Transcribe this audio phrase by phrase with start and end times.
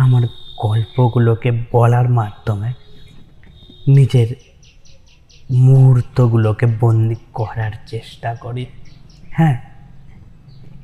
[0.00, 0.22] আমার
[0.58, 2.72] গল্পগুলোকে বলার মাধ্যমে
[3.88, 4.26] নিজের
[5.50, 8.66] মুহূর্তগুলোকে বন্দি করার চেষ্টা করি।
[9.30, 9.60] হ্যাঁ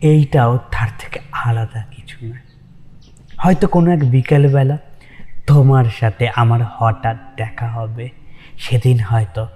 [0.01, 2.45] এইটাও তার থেকে আলাদা কিছু নয়।
[3.39, 4.79] হয়তো কোনো এক বিকেলবেলা
[5.47, 8.11] তোমার সাথে আমার হঠাৎ দেখা হবে।
[8.59, 9.47] সেদিন হয়তো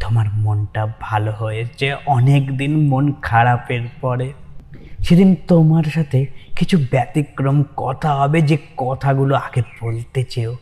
[0.00, 4.32] তোমার মনটা ভালো হয়েছে অনেক দিন মন খারাপের পরে।
[5.10, 10.56] সেদিন তোমার সাথে কিছু ব্যতিক্রম কথা হবে যে কথাগুলো আগে বলতে চেয়েও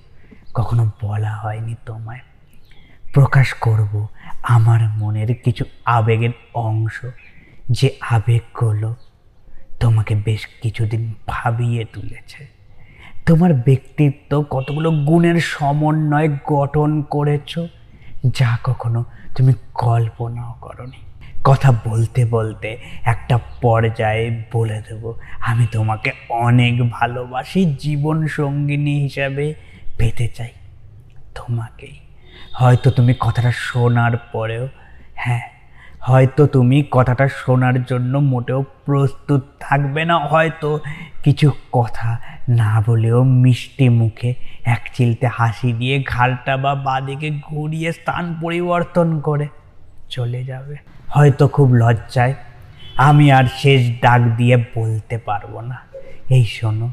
[0.55, 2.19] কখনো বলা হয়নি তোমায়।
[3.15, 4.07] প্রকাশ করব
[4.43, 7.07] আমার মনের কিছু আবেগের অংশ
[7.71, 8.95] যে আবেগগুলো
[9.81, 12.49] তোমাকে বেশ কিছুদিন ভাবিয়ে তুলেছে।
[13.27, 17.59] তোমার ব্যক্তিত্ব কতগুলো গুণের সমন্বয় গঠন করেছ
[18.35, 19.05] যা কখনো
[19.37, 20.99] তুমি কল্পনাও করনি।
[21.45, 29.55] কথা বলতে বলতে একটা পর্যায়ে বলে দেব, আমি তোমাকে অনেক ভালোবাসি, জীবন সঙ্গিনী হিসাবে
[29.99, 30.49] পেতে চাই।
[31.35, 31.97] তোমাকেই।
[32.55, 34.69] হয়তো তুমি কথাটা শোনার পরেও
[35.15, 35.41] হ্যাঁ
[36.01, 40.81] হয়তো তুমি কথাটা শোনার জন্য মোটেও প্রস্তুত থাকবে না, হয়তো
[41.23, 48.35] কিছু কথা না বলেও মিষ্টি মুখে এক চিলতে হাসি দিয়ে ঘাড়টা বা বাদিকে ঘুরিয়ে স্থান
[48.41, 49.47] পরিবর্তন করে
[50.09, 50.77] চলে যাবে।
[51.09, 52.35] হয়তো খুব লজ্জায়
[52.99, 55.79] আমি আর শেষ ডাক দিয়ে বলতে পারব না।
[56.31, 56.89] এই শোনো,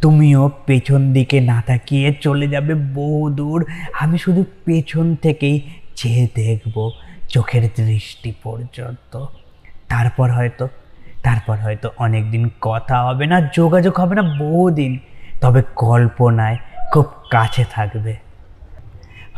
[0.00, 3.66] তুমিও পেছন দিকে না তাকিয়ে চলে যাবে বহু দূর।
[4.00, 5.56] আমি শুধু পেছন থেকেই
[5.96, 6.90] চেয়ে দেখব
[7.28, 9.12] চোখের দৃষ্টি পর্যন্ত।
[9.88, 10.68] তারপর হয়তো
[11.22, 14.98] তারপর হয়তো অনেক দিন কথা হবে না, যোগাযোগ হবে না বহুদিন।
[15.40, 16.56] তবে কল্পনায়
[16.92, 18.27] খুব কাছে থাকবে।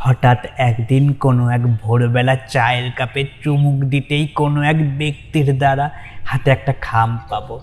[0.03, 5.85] হঠাৎ একদিন কোনো এক ভোরবেলা চায়ের কাপে চুমুক দিতেই কোনো এক ব্যক্তির দ্বারা
[6.25, 7.55] হাতে একটা খাম পাবো।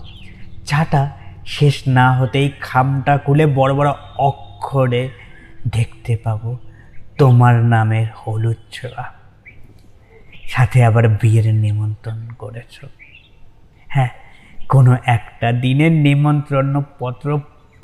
[0.65, 1.03] চাটা
[1.45, 5.03] শেষ না হতেই খামটা খুলে বড় বড় অক্ষরে
[5.71, 6.57] দেখতে পাবো,
[7.17, 9.05] তোমার নামের হলুদ ছোঁয়া।
[10.45, 12.75] সাথে আবার বিয়ের নিমন্ত্রণ করেছ।
[13.87, 14.11] হ্যাঁ
[14.69, 17.27] কোনো একটা দিনের নিমন্ত্রণ পত্র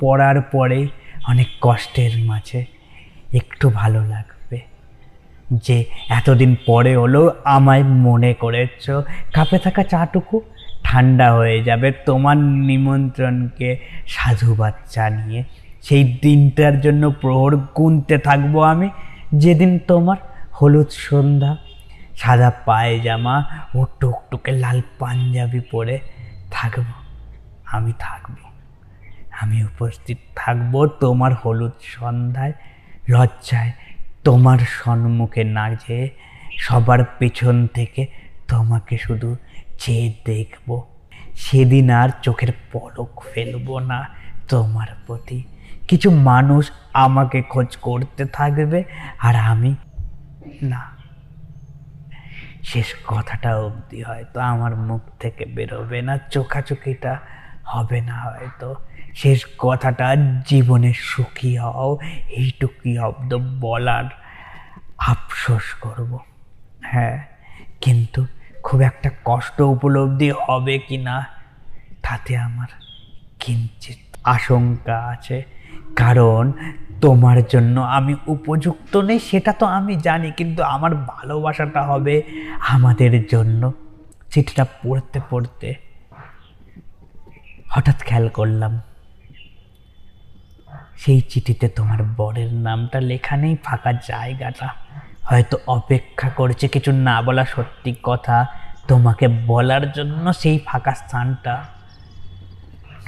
[0.00, 0.88] পড়ার পরেই
[1.28, 2.60] অনেক কষ্টের মাঝে
[3.34, 4.35] একটু ভালো লাগবে
[5.52, 8.90] যে এতদিন পরে হলেও আমায় মনে করেছ।
[9.34, 10.40] কাপে থাকা চাটুকু,
[10.84, 15.44] ঠান্ডা হয়ে যাবে তোমার নিমন্ত্রণকে সাধুবাদ জানিয়ে
[15.82, 18.90] সেই দিনটার জন্য প্রহর গুনতে থাকব আমি,
[19.34, 20.16] যেদিন তোমার
[20.62, 21.56] হলুদ সন্ধ্যা,
[22.16, 25.98] সাদা পায়জামা ও টুকটুকে লাল পাঞ্জাবি পরে
[26.50, 26.84] থাকব।
[27.66, 28.34] আমি থাকব।
[29.40, 32.52] আমি উপস্থিত থাকব তোমার হলুদ সন্ধ্যায়,
[33.08, 33.72] লজ্জায়
[34.26, 36.10] তোমার সম্মুখে না যেয়ে
[36.58, 38.06] সবার পেছন থেকে
[38.48, 39.36] তোমাকে শুধু
[39.78, 40.82] চেয়ে দেখব।
[41.36, 44.08] সেদিন আর চোখের পলক ফেলব না
[44.48, 45.42] তোমার প্রতি।
[45.88, 48.84] কিছু মানুষ আমাকে খোঁজ করতে থাকবে
[49.18, 49.74] আর আমি
[50.62, 50.82] না।
[52.62, 57.20] শেষ কথাটা অবধি হয়তো আমার মুখ থেকে বেরোবে না চোখাচোখিটা।
[57.66, 58.68] হবে না হয়তো।
[59.14, 60.06] শেষ কথাটা
[60.46, 61.98] জীবনে সুখী হও,
[62.30, 64.06] এইটুকুই শব্দ বলার
[65.12, 66.18] আফসোস করব।
[66.82, 67.16] হ্যাঁ
[67.80, 68.20] কিন্তু
[68.62, 71.16] খুব একটা কষ্ট উপলব্ধি হবে কি না
[72.02, 72.70] তাতে আমার
[73.40, 75.38] কিঞ্চিত আশঙ্কা আছে।
[75.96, 76.52] কারণ
[77.00, 82.14] তোমার জন্য আমি উপযুক্ত নেই, সেটা তো আমি জানি, কিন্তু আমার ভালোবাসাটা হবে
[82.74, 83.72] আমাদের জন্য।
[84.30, 85.68] চিঠিটা পড়তে পড়তে
[87.76, 88.80] হঠাৎ খেয়াল করলাম,
[90.98, 94.68] সেই চিঠিতে তোমার বরের নামটা লেখা নেই, ফাঁকা জায়গাটা।
[95.30, 98.46] হয়তো অপেক্ষা করছে কিছু না বলা সত্যি কথা।
[98.88, 101.64] তোমাকে বলার জন্য সেই ফাঁকা স্থানটা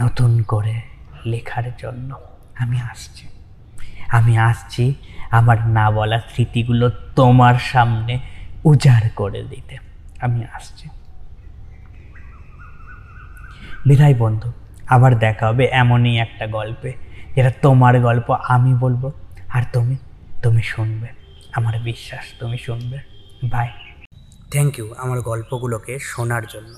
[0.01, 0.81] নতুন করে
[1.25, 2.11] লেখার জন্য
[2.59, 3.25] আমি আসছি।
[4.09, 4.95] আমি আসছি
[5.31, 8.19] আমার না বলা স্মৃতিগুলো তোমার সামনে
[8.65, 9.79] উজাড় করে দিতে।
[10.21, 10.89] আমি আসছি।
[13.87, 14.53] বিদায় বন্ধু,
[14.87, 16.93] আবার দেখা হবে এমনই একটা গল্পে,
[17.35, 19.13] যেটা তোমার গল্প আমি বলব
[19.49, 19.97] আর তুমি
[20.43, 21.07] তুমি শুনবে।
[21.53, 22.99] আমার বিশ্বাস, তুমি শুনবে।
[23.45, 23.69] বাই
[24.51, 26.75] থ্যাংক ইউ আমার গল্পগুলোকে শোনার জন্য।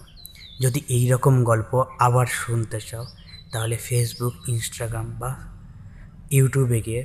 [0.60, 3.06] যদি এই রকম গল্প আবার শুনতে চাও,
[3.52, 5.36] তাহলে ফেসবুক ইনস্টাগ্রাম বা
[6.30, 7.04] ইউটিউবে গিয়ে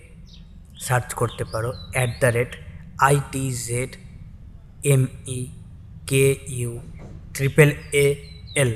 [0.79, 2.55] সার্চ করতে পারো at the rate
[2.99, 3.89] IT Z
[4.83, 5.47] M E
[6.07, 6.79] K U
[7.33, 8.15] triple A
[8.55, 8.75] L